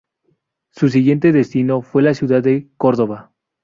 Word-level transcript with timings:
Su 0.71 0.89
siguiente 0.89 1.31
destino 1.31 1.83
fue 1.83 2.01
la 2.01 2.15
ciudad 2.15 2.41
de 2.41 2.71
Córdoba. 2.75 3.33